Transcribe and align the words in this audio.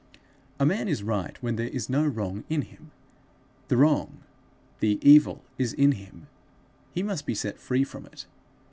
A 0.59 0.65
man 0.65 0.87
is 0.87 1.03
right 1.03 1.39
when 1.43 1.57
there 1.57 1.67
is 1.67 1.87
no 1.87 2.03
wrong 2.07 2.43
in 2.49 2.63
him. 2.63 2.89
The 3.67 3.77
wrong, 3.77 4.23
the 4.79 4.97
evil 5.07 5.45
is 5.59 5.73
in 5.73 5.91
him; 5.91 6.25
he 6.91 7.03
must 7.03 7.27
be 7.27 7.35
set 7.35 7.59
free 7.59 7.83
from 7.83 8.07
it. 8.07 8.25